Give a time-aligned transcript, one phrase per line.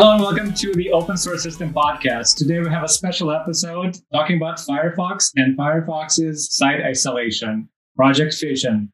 [0.00, 2.38] Hello and welcome to the Open Source System Podcast.
[2.38, 8.90] Today we have a special episode talking about Firefox and Firefox's site isolation, Project Fission.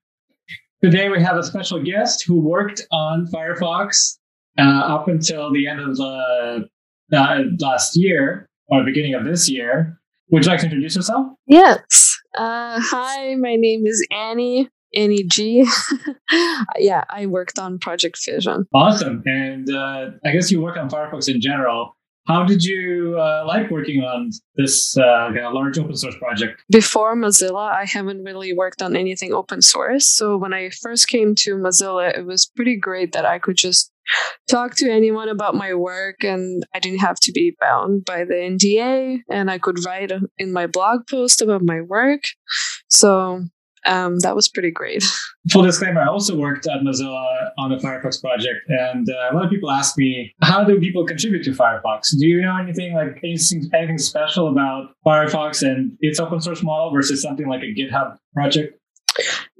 [0.83, 4.19] Today we have a special guest who worked on Firefox
[4.59, 6.69] uh, up until the end of the
[7.12, 10.00] uh, last year or beginning of this year.
[10.33, 11.28] Would you like to introduce yourself?
[11.47, 12.19] Yes.
[12.36, 14.69] Uh, hi, my name is Anny.
[14.95, 15.67] Anny G.
[16.79, 18.67] yeah, I worked on Project Fission.
[18.75, 19.23] Awesome.
[19.27, 21.97] And uh, I guess you work on Firefox in general.
[22.27, 26.61] How did you uh, like working on this uh, kind of large open source project?
[26.71, 30.09] Before Mozilla, I haven't really worked on anything open source.
[30.09, 33.93] So when I first came to Mozilla, it was pretty great that I could just
[34.48, 38.34] talk to anyone about my work and I didn't have to be bound by the
[38.34, 42.23] NDA and I could write in my blog post about my work.
[42.89, 43.45] So
[43.87, 45.05] um, that was pretty great.
[45.53, 49.45] Full disclaimer: I also worked at Mozilla on the Firefox project, and uh, a lot
[49.45, 52.11] of people ask me, "How do people contribute to Firefox?
[52.19, 56.93] Do you know anything like anything, anything special about Firefox and its open source model
[56.93, 58.78] versus something like a GitHub project?"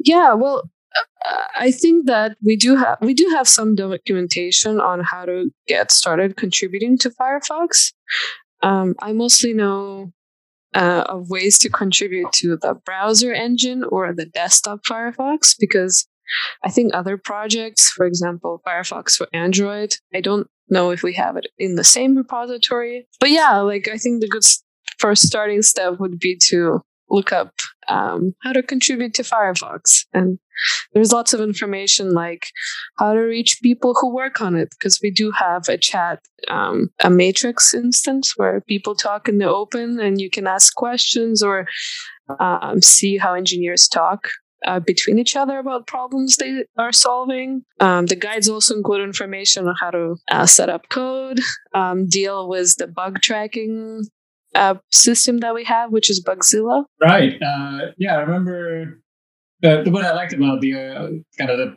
[0.05, 0.69] Yeah, well,
[1.27, 5.51] uh, I think that we do have we do have some documentation on how to
[5.67, 7.93] get started contributing to Firefox.
[8.63, 10.13] Um, I mostly know
[10.77, 16.07] uh, of ways to contribute to the browser engine or the desktop Firefox because
[16.65, 21.37] I think other projects, for example, Firefox for Android, I don't know if we have
[21.37, 23.07] it in the same repository.
[23.21, 24.45] But yeah, like I think the good
[24.99, 27.55] first starting step would be to look up
[27.89, 30.05] um, how to contribute to Firefox.
[30.12, 30.39] And
[30.92, 32.48] there's lots of information like
[32.98, 36.89] how to reach people who work on it, because we do have a chat, um,
[37.03, 41.66] a matrix instance where people talk in the open and you can ask questions or
[42.41, 44.28] um, see how engineers talk.
[44.66, 47.62] Uh, between each other about problems they are solving.
[47.78, 51.41] Um, the guides also include information on how to uh, set up code,
[51.75, 54.03] um, deal with the bug tracking
[54.56, 56.84] uh, system that we have, which is Bugzilla.
[57.00, 57.34] Right.
[57.41, 59.00] Uh, yeah, I remember
[59.62, 61.09] the what I liked about the uh,
[61.39, 61.77] kind of the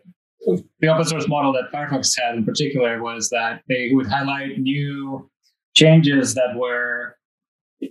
[0.79, 5.29] the open source model that Firefox had in particular was that they would highlight new
[5.75, 7.17] changes that were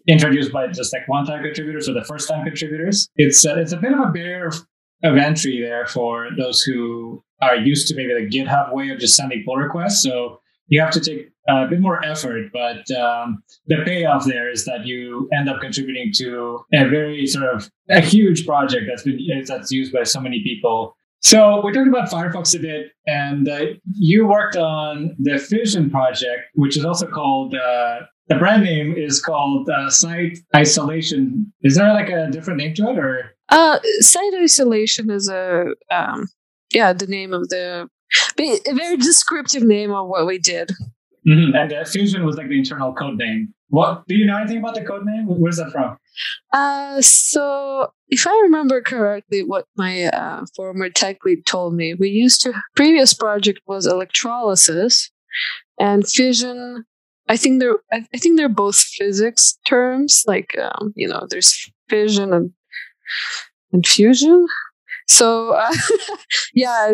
[0.07, 3.09] introduced by just like one-time contributors or the first-time contributors.
[3.17, 4.51] It's a, it's a bit of a barrier
[5.05, 9.15] of entry there for those who are used to maybe the GitHub way of just
[9.15, 10.03] sending pull requests.
[10.03, 14.65] So you have to take a bit more effort, but um, the payoff there is
[14.67, 19.19] that you end up contributing to a very sort of a huge project that's been
[19.47, 20.95] that's used by so many people.
[21.21, 23.65] So we talked about Firefox a bit, and uh,
[23.95, 27.55] you worked on the Fission project, which is also called.
[27.55, 31.51] Uh, the brand name is called uh, Site Isolation.
[31.63, 33.35] Is there like a different name to it, or?
[33.49, 36.29] Uh, Site Isolation is a um,
[36.73, 37.89] yeah the name of the
[38.39, 40.71] a very descriptive name of what we did.
[41.27, 41.55] Mm-hmm.
[41.55, 43.53] And uh, Fission was like the internal code name.
[43.69, 45.27] What do you know anything about the code name?
[45.27, 45.99] Where's that from?
[46.53, 52.09] Uh, so if I remember correctly, what my uh, former tech lead told me, we
[52.09, 55.11] used to previous project was electrolysis,
[55.79, 56.85] and fusion.
[57.29, 60.25] I think they're I, I think they're both physics terms.
[60.27, 62.53] Like um, you know, there's fission and
[63.73, 64.47] and fusion.
[65.09, 65.73] So uh,
[66.55, 66.93] yeah,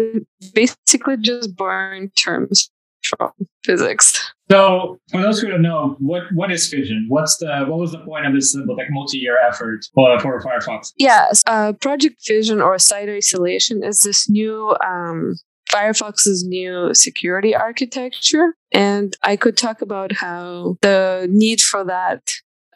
[0.54, 2.70] basically just borrowing terms
[3.02, 3.32] from
[3.64, 4.32] physics.
[4.50, 7.06] So for those who don't know, what what is fission?
[7.08, 10.92] What's the what was the point of this like multi-year effort for, for Firefox?
[10.98, 15.34] Yes, uh, Project Fission or site isolation is this new um,
[15.70, 18.54] Firefox's new security architecture.
[18.72, 22.30] And I could talk about how the need for that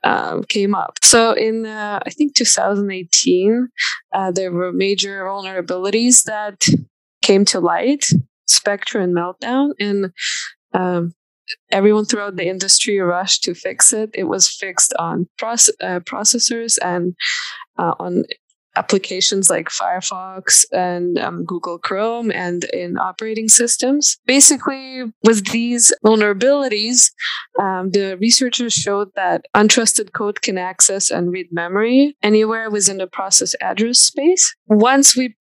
[0.04, 0.98] um, came up.
[1.02, 3.68] So in uh, I think 2018,
[4.12, 6.64] uh, there were major vulnerabilities that
[7.22, 8.06] came to light,
[8.46, 10.12] Spectre and Meltdown, and
[10.74, 11.14] um,
[11.70, 14.10] everyone throughout the industry rushed to fix it.
[14.14, 17.14] It was fixed on proce- uh, processors and
[17.78, 18.24] uh, on
[18.78, 24.18] applications like Firefox and um, Google Chrome and in operating systems.
[24.26, 27.10] Basically, with these vulnerabilities,
[27.60, 33.06] um, the researchers showed that untrusted code can access and read memory anywhere within the
[33.06, 34.54] process address space.
[34.66, 35.34] Once we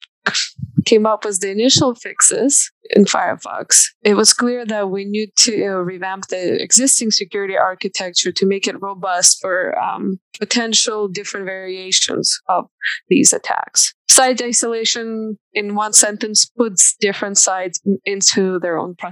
[0.87, 5.67] came up with the initial fixes in Firefox, it was clear that we need to
[5.91, 12.65] revamp the existing security architecture to make it robust for um, potential different variations of
[13.09, 13.93] these attacks.
[14.09, 19.11] Site isolation, in one sentence, puts different sites into their own pro-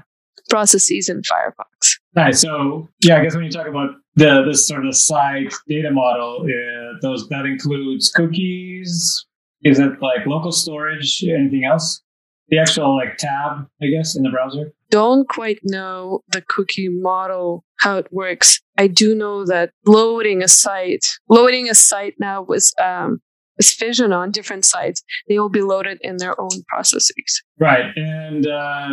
[0.49, 1.97] processes in Firefox.
[2.15, 2.39] Nice.
[2.39, 6.45] So, yeah, I guess when you talk about the this sort of site data model,
[6.45, 9.25] uh, those that includes cookies,
[9.65, 11.23] is it like local storage?
[11.27, 12.01] Anything else?
[12.49, 14.71] The actual like tab, I guess, in the browser.
[14.91, 18.61] don't quite know the cookie model how it works.
[18.77, 23.19] I do know that loading a site, loading a site now with um,
[23.57, 27.43] with Fission on different sites, they will be loaded in their own processes.
[27.59, 27.85] Right.
[27.95, 28.89] And uh,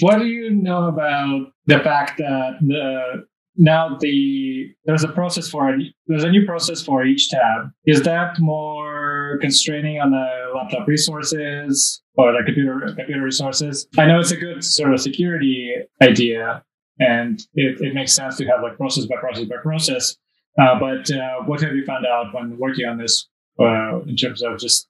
[0.00, 3.24] what do you know about the fact that the
[3.56, 5.76] now the there's a process for
[6.06, 7.70] there's a new process for each tab.
[7.86, 13.86] Is that more constraining on the laptop resources or the computer computer resources?
[13.98, 16.62] I know it's a good sort of security idea,
[16.98, 20.16] and it, it makes sense to have like process by process by process.
[20.60, 23.28] Uh, but uh, what have you found out when working on this
[23.58, 24.88] uh, in terms of just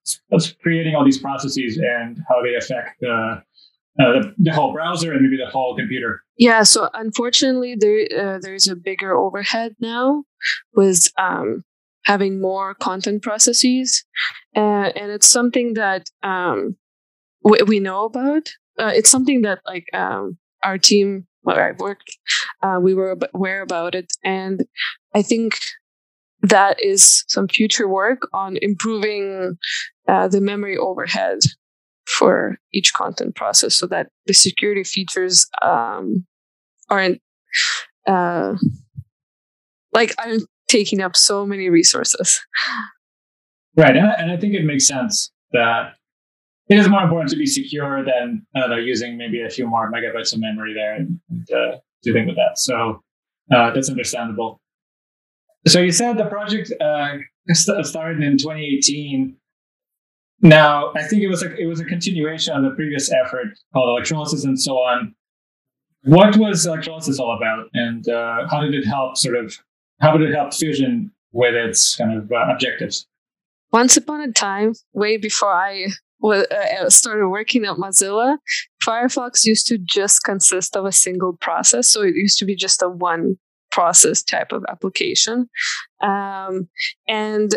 [0.63, 3.37] creating all these processes and how they affect uh,
[3.97, 6.23] the, the, whole browser and maybe the whole computer?
[6.37, 10.25] Yeah, so unfortunately, there uh, there's a bigger overhead now
[10.75, 11.65] with um,
[12.05, 14.05] having more content processes,
[14.55, 16.77] and it's something that um,
[17.43, 18.49] we, we, know about.
[18.79, 22.17] Uh, it's something that like um, our team where I worked,
[22.63, 24.65] uh, we were aware about it, and
[25.15, 25.59] I think
[26.43, 29.57] that is some future work on improving
[30.09, 31.39] uh, the memory overhead
[32.07, 36.27] for each content process so that the security features um,
[36.91, 37.21] aren't
[38.07, 38.55] uh,
[39.93, 40.41] like I'm
[40.73, 42.41] taking up so many resources.
[43.77, 45.95] Right, and I, think it makes sense that
[46.69, 50.33] it is more important to be secure than know using maybe a few more megabytes
[50.35, 52.59] of memory there and, and uh, dealing with that.
[52.59, 53.01] So
[53.55, 54.61] uh, that's understandable.
[55.67, 57.19] So you said the project uh,
[57.83, 59.37] started in 2018.
[60.45, 63.89] Now, I think it was a, it was a continuation of the previous effort called
[63.91, 65.15] electrolysis and so on.
[66.05, 69.17] What was electrolysis all about, and uh, how did it help?
[69.17, 69.57] Sort of,
[70.01, 73.07] how would it help Fission with its kind of uh, objectives?
[73.73, 75.87] Once upon a time, way before I
[76.23, 78.37] uh, started working at Mozilla,
[78.87, 81.89] Firefox used to just consist of a single process.
[81.89, 83.37] So it used to be just a one
[83.71, 85.49] process type of application.
[86.03, 86.69] Um,
[87.09, 87.55] and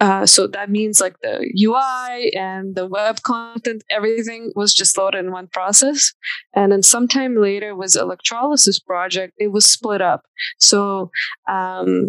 [0.00, 5.24] uh, so that means like the UI and the web content, everything was just loaded
[5.24, 6.12] in one process.
[6.54, 10.22] And then sometime later was electrolysis project, it was split up.
[10.58, 11.10] So
[11.48, 12.06] um,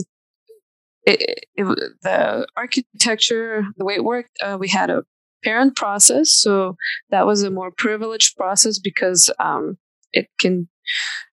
[1.06, 5.04] it, it, the architecture, the way it worked, uh, we had a
[5.44, 6.33] parent process.
[6.33, 6.75] So
[7.10, 9.78] that was a more privileged process because um,
[10.12, 10.68] it can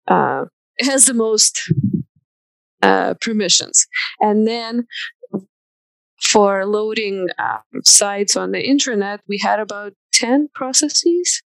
[0.06, 0.44] uh,
[0.76, 1.72] it has the most
[2.82, 3.86] uh, permissions.
[4.20, 4.86] And then
[6.26, 11.42] for loading um, sites on the internet, we had about 10 processes.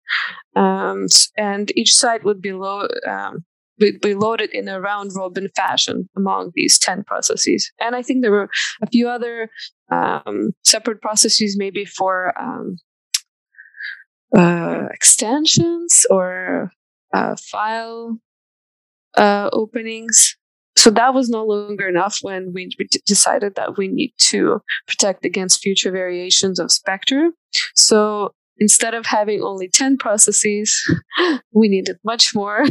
[0.55, 1.07] Um,
[1.37, 3.45] and each site would be, lo- um,
[3.77, 7.71] be, be loaded in a round robin fashion among these 10 processes.
[7.79, 8.49] And I think there were
[8.81, 9.49] a few other
[9.91, 12.77] um, separate processes, maybe for um,
[14.37, 16.71] uh, extensions or
[17.13, 18.19] uh, file
[19.15, 20.37] uh, openings.
[20.77, 22.69] So that was no longer enough when we
[23.05, 27.31] decided that we need to protect against future variations of Spectre.
[27.75, 30.79] So instead of having only 10 processes,
[31.51, 32.65] we needed much more.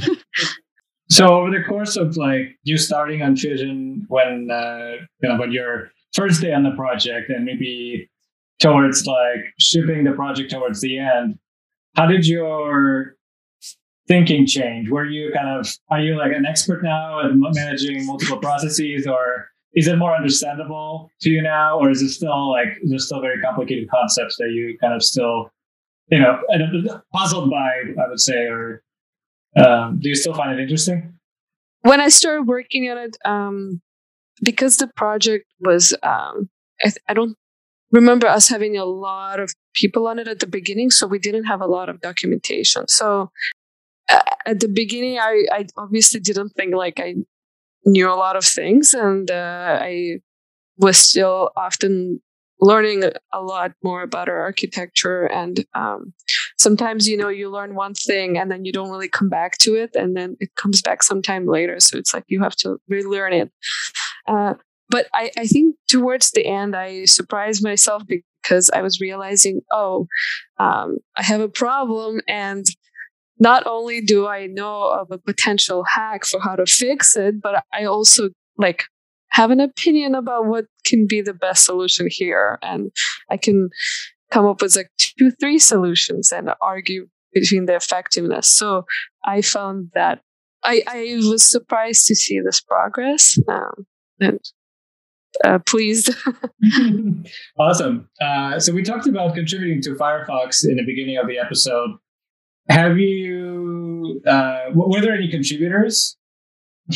[1.10, 5.90] so over the course of like you starting on Fission when uh, you know your
[6.14, 8.08] first day on the project and maybe
[8.60, 11.38] towards like shipping the project towards the end,
[11.96, 13.15] how did your
[14.08, 14.88] thinking change?
[14.88, 19.48] Were you kind of are you like an expert now at managing multiple processes, or
[19.75, 23.40] is it more understandable to you now, or is it still like there's still very
[23.40, 25.50] complicated concepts that you kind of still
[26.10, 26.40] you know
[27.12, 27.70] puzzled by?
[28.02, 28.82] I would say, or
[29.56, 31.14] um, do you still find it interesting?
[31.82, 33.80] When I started working on it, um,
[34.42, 36.48] because the project was, um,
[36.82, 37.36] I, I don't
[37.92, 41.44] remember us having a lot of people on it at the beginning, so we didn't
[41.44, 42.88] have a lot of documentation.
[42.88, 43.30] So
[44.08, 47.16] at the beginning, I, I obviously didn't think like I
[47.84, 50.20] knew a lot of things, and uh, I
[50.76, 52.20] was still often
[52.60, 55.26] learning a lot more about our architecture.
[55.26, 56.14] And um,
[56.56, 59.75] sometimes, you know, you learn one thing and then you don't really come back to
[59.75, 61.80] it, and then it comes back sometime later.
[61.80, 63.50] So it's like you have to relearn it.
[64.26, 64.54] Uh,
[64.88, 70.06] but I, I think towards the end, I surprised myself because I was realizing, oh,
[70.58, 72.64] um, I have a problem, and
[73.38, 77.62] not only do I know of a potential hack for how to fix it, but
[77.73, 78.85] I also like
[79.31, 82.59] have an opinion about what can be the best solution here.
[82.62, 82.90] And
[83.31, 83.69] I can
[84.31, 88.49] come up with like two, three solutions and argue between the effectiveness.
[88.49, 88.87] So
[89.25, 90.21] I found that
[90.64, 93.87] I, I was surprised to see this progress um,
[94.21, 94.40] and
[95.45, 96.14] uh, pleased.
[97.59, 98.09] awesome.
[98.21, 101.90] Uh, so we talked about contributing to Firefox in the beginning of the episode.
[102.68, 104.20] Have you?
[104.26, 106.16] Uh, were there any contributors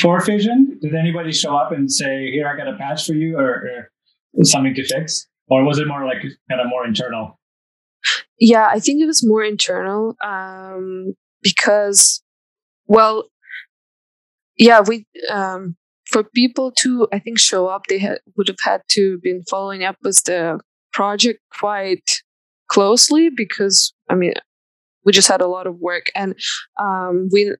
[0.00, 0.78] for Fission?
[0.80, 3.88] Did anybody show up and say, "Here, I got a patch for you," or,
[4.34, 7.38] or something to fix, or was it more like kind of more internal?
[8.38, 12.22] Yeah, I think it was more internal um, because,
[12.86, 13.28] well,
[14.56, 19.18] yeah, we um, for people to I think show up, they would have had to
[19.22, 20.60] been following up with the
[20.92, 22.22] project quite
[22.68, 24.34] closely because I mean
[25.04, 26.34] we just had a lot of work and
[26.80, 27.54] um, we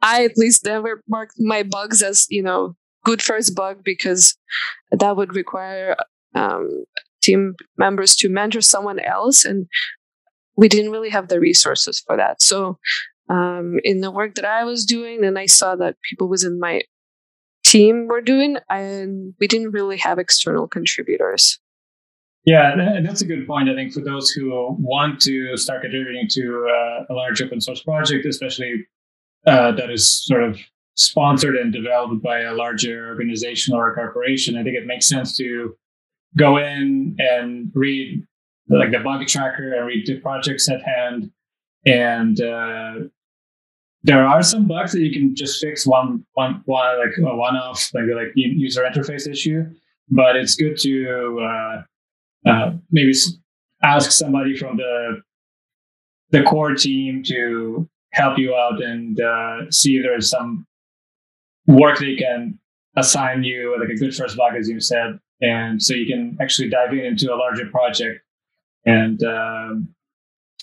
[0.00, 4.36] I at least never marked my bugs as you know good first bug because
[4.90, 5.96] that would require
[6.34, 6.84] um,
[7.22, 9.66] team members to mentor someone else and
[10.56, 12.78] we didn't really have the resources for that so
[13.28, 16.82] um, in the work that I was doing, and I saw that people within my
[17.64, 21.58] team were doing, and we didn't really have external contributors.
[22.44, 23.68] Yeah, that's a good point.
[23.68, 27.82] I think for those who want to start contributing to uh, a large open source
[27.82, 28.84] project, especially
[29.46, 30.58] uh, that is sort of
[30.94, 35.36] sponsored and developed by a larger organization or a corporation, I think it makes sense
[35.36, 35.76] to
[36.36, 38.26] go in and read
[38.68, 41.30] like the bug tracker and read the projects at hand
[41.84, 42.94] and uh,
[44.04, 47.56] there are some bugs that you can just fix one one one like a one
[47.56, 49.64] off maybe like user interface issue
[50.10, 51.40] but it's good to
[52.46, 53.12] uh, maybe
[53.82, 55.22] ask somebody from the
[56.30, 60.66] the core team to help you out and uh, see if there's some
[61.66, 62.58] work they can
[62.96, 66.68] assign you like a good first bug as you said and so you can actually
[66.68, 68.20] dive in into a larger project
[68.84, 69.94] and um,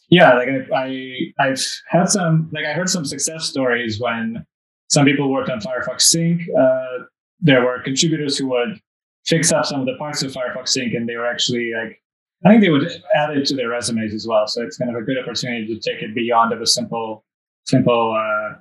[0.09, 4.45] yeah, like I, I have had some like I heard some success stories when
[4.88, 6.41] some people worked on Firefox Sync.
[6.59, 7.03] Uh,
[7.39, 8.81] there were contributors who would
[9.29, 12.01] fix up some of the parts of Firefox Sync, and they were actually like
[12.45, 14.48] I think they would add it to their resumes as well.
[14.48, 17.25] So it's kind of a good opportunity to take it beyond of a simple
[17.65, 18.59] simple uh,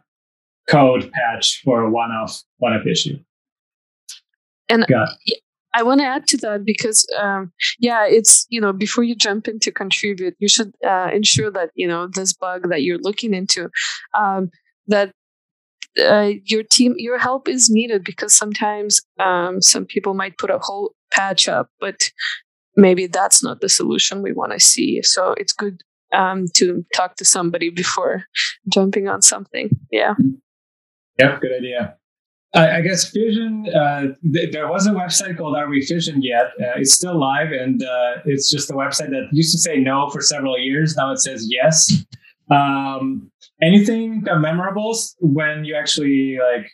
[0.69, 3.17] code patch for a one-off one-off issue.
[4.69, 4.85] And
[5.75, 9.49] I want to add to that because, um, yeah, it's, you know, before you jump
[9.49, 13.71] into contribute, you should uh, ensure that, you know, this bug that you're looking into,
[14.15, 14.51] um,
[14.89, 15.13] that
[15.99, 20.59] uh, your team, your help is needed because sometimes um, some people might put a
[20.61, 22.11] whole patch up, but
[22.77, 25.03] maybe that's not the solution we want to see.
[25.03, 28.25] So it's good um, to talk to somebody before
[28.69, 29.71] jumping on something.
[29.91, 30.15] Yeah.
[31.19, 31.97] Yep, good idea.
[32.55, 33.67] I, guess Fission.
[33.75, 36.47] Uh, th- there was a website called Are We Fission yet?
[36.61, 40.09] Uh, it's still live, and uh, it's just a website that used to say no
[40.09, 40.97] for several years.
[40.97, 42.05] Now it says yes.
[42.51, 43.31] Um,
[43.63, 46.71] anything memorable when you actually like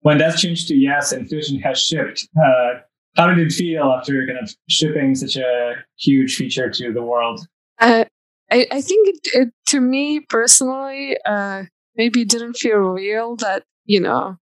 [0.00, 2.28] when that changed to yes and Fission has shipped?
[2.36, 2.80] Uh,
[3.16, 7.40] how did it feel after kind of shipping such a huge feature to the world?
[7.78, 8.04] Uh,
[8.50, 11.64] I, I think it, it, to me personally, uh,
[11.96, 14.36] maybe it didn't feel real that you know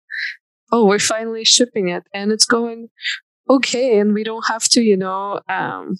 [0.73, 2.89] oh, we're finally shipping it and it's going
[3.49, 3.99] okay.
[3.99, 5.97] And we don't have to, you know, um,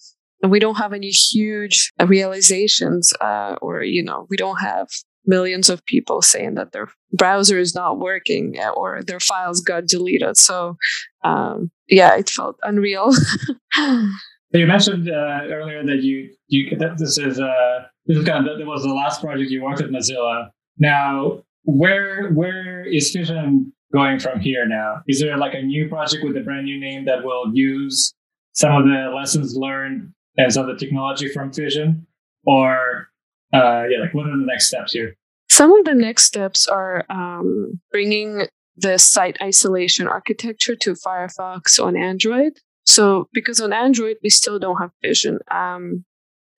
[0.47, 4.89] we don't have any huge realizations, uh, or, you know, we don't have
[5.27, 10.37] millions of people saying that their browser is not working or their files got deleted.
[10.37, 10.77] So,
[11.25, 13.13] um, yeah, it felt unreal.
[13.77, 18.59] you mentioned uh, earlier that you you that this is uh this is kind of
[18.59, 20.51] that was the last project you worked at Mozilla.
[20.79, 25.03] Now, where where is Fission going from here now?
[25.07, 28.15] Is there like a new project with a brand new name that will use
[28.53, 32.07] some of the lessons learned and some of the technology from Fission?
[32.47, 33.09] Or,
[33.53, 35.17] uh, yeah, like what are the next steps here?
[35.49, 41.97] Some of the next steps are um, bringing the site isolation architecture to Firefox on
[41.97, 42.59] Android.
[42.85, 45.39] So, because on Android, we still don't have Fission.
[45.51, 46.05] Um,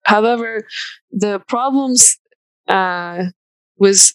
[0.04, 0.66] however,
[1.12, 2.18] the problems
[2.68, 3.26] uh,
[3.78, 4.14] with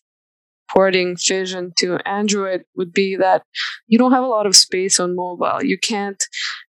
[0.71, 3.43] porting Fission to Android would be that
[3.87, 5.63] you don't have a lot of space on mobile.
[5.63, 6.23] You can't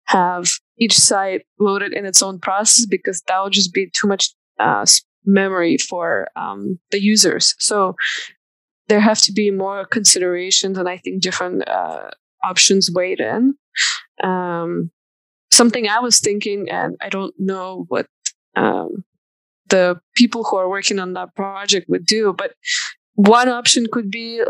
[0.07, 4.35] have each site loaded in its own process because that would just be too much
[4.59, 4.85] uh,
[5.25, 7.55] memory for um, the users.
[7.59, 7.97] So
[8.89, 12.11] there have to be more considerations and I think different uh,
[12.43, 13.55] options weighed in.
[14.23, 14.91] Um,
[15.51, 18.07] something I was thinking, and I don't know what
[18.57, 19.05] um,
[19.69, 22.55] the people who are working on that project would do, but
[23.15, 24.43] one option could be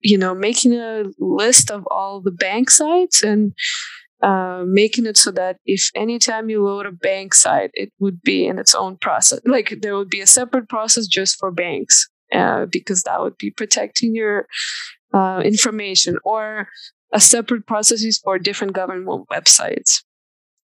[0.00, 3.52] you know making a list of all the bank sites and
[4.24, 8.46] uh, making it so that if anytime you load a bank site it would be
[8.46, 12.64] in its own process like there would be a separate process just for banks uh,
[12.66, 14.46] because that would be protecting your
[15.12, 16.68] uh, information or
[17.12, 20.02] a separate processes for different government websites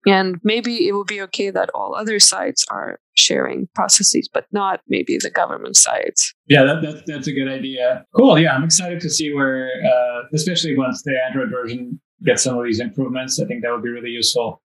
[0.07, 4.81] and maybe it will be okay that all other sites are sharing processes, but not
[4.89, 6.33] maybe the government sites.
[6.47, 8.05] Yeah, that, that, that's a good idea.
[8.17, 8.39] Cool.
[8.39, 12.65] Yeah, I'm excited to see where, uh, especially once the Android version gets some of
[12.65, 13.41] these improvements.
[13.41, 14.63] I think that would be really useful.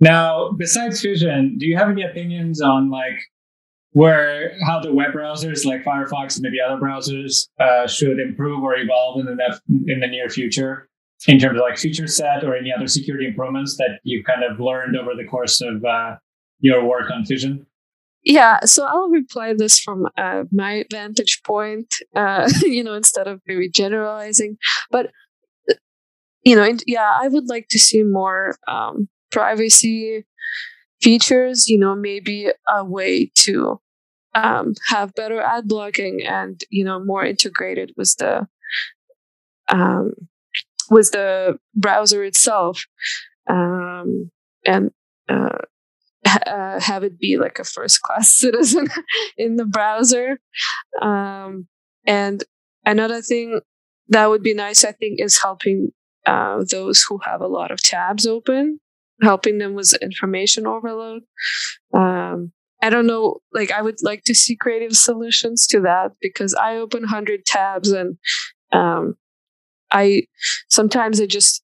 [0.00, 3.18] Now, besides Fission, do you have any opinions on like
[3.92, 8.76] where how the web browsers like Firefox and maybe other browsers uh, should improve or
[8.76, 10.88] evolve in the in the near future
[11.26, 14.60] in terms of like feature set or any other security improvements that you kind of
[14.60, 16.16] learned over the course of uh,
[16.60, 17.66] your work on Fission?
[18.24, 23.40] Yeah, so I'll reply this from uh, my vantage point, uh, you know, instead of
[23.46, 24.58] maybe generalizing.
[24.90, 25.10] But
[26.44, 30.24] you know, yeah, I would like to see more um, privacy
[31.02, 31.68] features.
[31.68, 33.80] You know, maybe a way to
[34.34, 38.46] um, have better ad blocking and you know more integrated with the
[39.68, 40.12] um,
[40.90, 42.84] with the browser itself,
[43.48, 44.30] um,
[44.66, 44.90] and
[45.28, 45.58] uh,
[46.46, 48.88] uh, have it be like a first class citizen
[49.36, 50.38] in the browser.
[51.00, 51.66] Um,
[52.06, 52.44] and
[52.84, 53.60] another thing
[54.08, 55.92] that would be nice, I think, is helping
[56.28, 58.80] uh, those who have a lot of tabs open,
[59.22, 61.22] helping them with information overload.
[61.94, 66.54] Um, I don't know, like I would like to see creative solutions to that because
[66.54, 68.18] I open 100 tabs and
[68.72, 69.14] um,
[69.90, 70.24] I
[70.68, 71.62] sometimes I just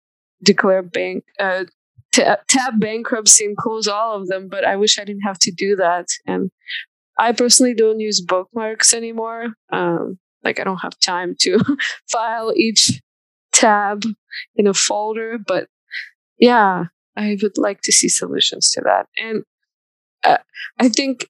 [0.44, 1.64] declare bank uh,
[2.12, 5.74] tab bankruptcy and close all of them, but I wish I didn't have to do
[5.76, 6.06] that.
[6.26, 6.50] And
[7.18, 9.54] I personally don't use bookmarks anymore.
[9.72, 11.58] Um, like I don't have time to
[12.12, 13.00] file each
[13.60, 14.04] tab
[14.56, 15.68] in a folder, but
[16.38, 16.84] yeah,
[17.16, 19.06] I would like to see solutions to that.
[19.16, 19.44] And
[20.24, 20.38] uh,
[20.78, 21.26] I think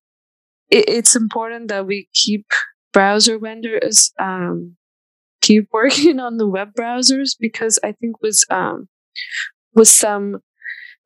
[0.71, 2.47] it, it's important that we keep
[2.93, 4.77] browser vendors um,
[5.41, 8.89] keep working on the web browsers because I think with um,
[9.75, 10.41] with some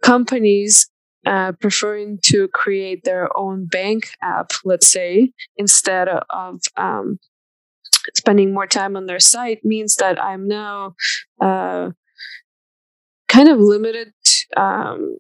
[0.03, 0.89] companies
[1.27, 7.19] uh, preferring to create their own bank app, let's say, instead of um,
[8.15, 10.95] spending more time on their site, means that I'm now
[11.41, 11.91] uh,
[13.29, 14.13] kind of limited.
[14.57, 15.19] Um,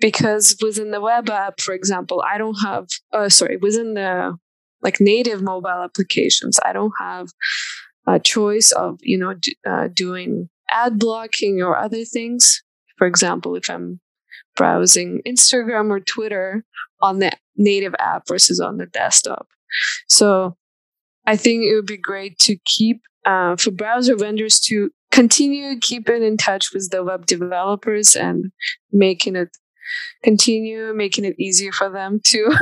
[0.00, 4.36] because within the web app, for example, I don't have, uh, sorry, within the
[4.80, 7.28] like native mobile applications, I don't have
[8.06, 12.62] a choice of, you know, d- uh, doing ad blocking or other things.
[12.96, 14.00] For example, if I'm
[14.56, 16.64] browsing Instagram or Twitter
[17.00, 19.48] on the native app versus on the desktop.
[20.08, 20.56] So
[21.28, 26.22] I think it would be great to keep uh, for browser vendors to continue keeping
[26.22, 28.50] in touch with the web developers and
[28.92, 29.50] making it
[30.22, 32.56] continue making it easier for them to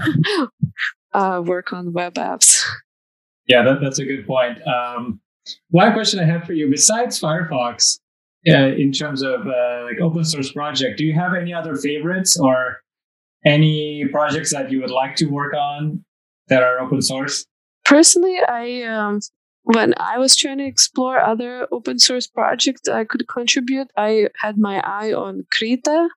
[1.14, 2.60] uh, work on web apps.
[3.46, 4.58] Yeah, that, that's a good point.
[4.66, 5.20] Um,
[5.70, 8.00] one question I have for you, besides Firefox,
[8.48, 12.36] uh, in terms of uh, like open source project, do you have any other favorites
[12.36, 12.80] or
[13.44, 16.04] any projects that you would like to work on
[16.48, 17.46] that are open source?
[17.86, 19.20] Personally, I um,
[19.62, 24.58] when I was trying to explore other open source projects I could contribute, I had
[24.58, 26.08] my eye on Krita.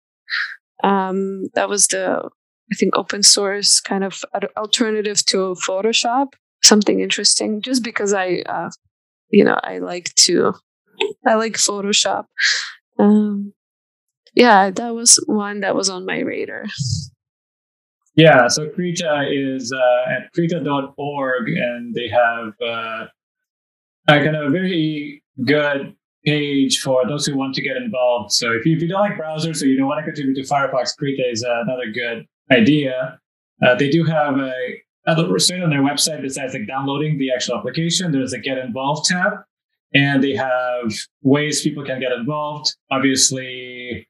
[0.84, 2.28] Um, that was the
[2.72, 4.24] I think open source kind of
[4.58, 6.34] alternative to Photoshop.
[6.64, 8.70] Something interesting, just because I, uh,
[9.30, 10.54] you know, I like to
[11.28, 12.26] I like Photoshop.
[12.98, 13.54] Um,
[14.34, 16.66] yeah, that was one that was on my radar.
[18.20, 23.06] Yeah, so Krita is uh, at krita.org, and they have uh,
[24.10, 28.34] a kind of a very good page for those who want to get involved.
[28.34, 30.54] So if you, if you don't like browsers or you don't want to contribute to
[30.54, 33.18] Firefox, Krita is another good idea.
[33.66, 34.54] Uh, they do have a
[35.08, 38.12] other straight on their website besides like downloading the actual application.
[38.12, 39.32] There's a Get Involved tab,
[39.94, 42.76] and they have ways people can get involved.
[42.92, 44.10] Obviously,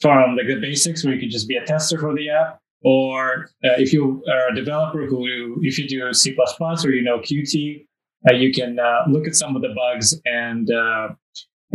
[0.00, 3.50] from like the basics, where you can just be a tester for the app, or
[3.64, 7.86] uh, if you are a developer who, if you do C++ or you know Qt,
[8.28, 11.08] uh, you can uh, look at some of the bugs and uh,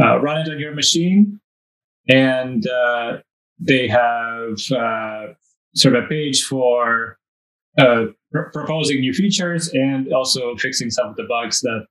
[0.02, 1.40] uh, run it on your machine.
[2.10, 2.64] And
[3.60, 7.18] they have sort of a page for
[7.78, 11.86] pr- proposing new features and also fixing some of the bugs that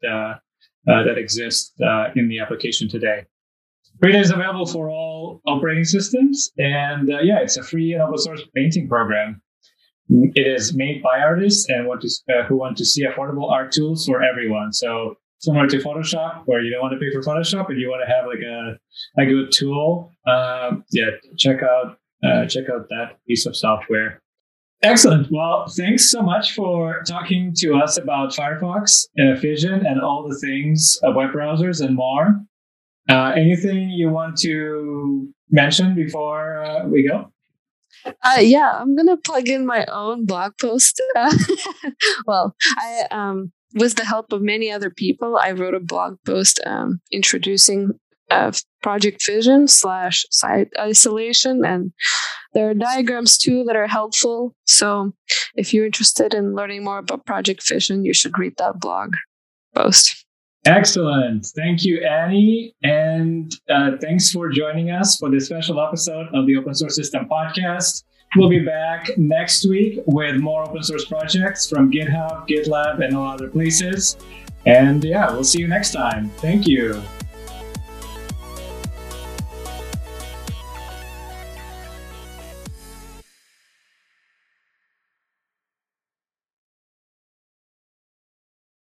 [0.85, 1.73] that exist
[2.15, 3.25] in the application today.
[4.03, 8.19] Krita is available for all operating systems, and uh, yeah, it's a free and open
[8.19, 9.41] source painting program.
[10.09, 13.71] It is made by artists and want to, uh, who want to see affordable art
[13.71, 14.73] tools for everyone.
[14.73, 18.03] So similar to Photoshop, where you don't want to pay for Photoshop and you want
[18.05, 18.77] to have like a
[19.23, 20.13] a good tool.
[20.27, 24.21] Um, yeah, check out uh, check out that piece of software.
[24.83, 25.31] Excellent.
[25.31, 30.37] Well, thanks so much for talking to us about Firefox, uh, Fission, and all the
[30.41, 32.41] things of web browsers and more.
[33.13, 37.31] Uh, anything you want to mention before uh, we go?
[38.07, 41.01] Uh, yeah, I'm gonna plug in my own blog post.
[41.15, 41.31] Uh,
[42.27, 46.59] well, I um, with the help of many other people, I wrote a blog post
[46.65, 47.91] um, introducing
[48.31, 51.93] uh, Project Fission slash site isolation, and
[52.55, 54.55] there are diagrams too that are helpful.
[54.65, 55.13] So,
[55.55, 59.17] if you're interested in learning more about Project Fission, you should read that blog
[59.75, 60.22] post.
[60.65, 61.47] Excellent.
[61.57, 62.75] Thank you, Anny.
[62.85, 67.27] And uh, thanks for joining us for this special episode of the Open Source System
[67.29, 68.05] podcast.
[68.37, 73.29] We'll be back next week with more open source projects from GitHub, GitLab, and all
[73.29, 74.17] other places.
[74.65, 76.31] And yeah, we'll see you next time.
[76.39, 77.03] Thank you.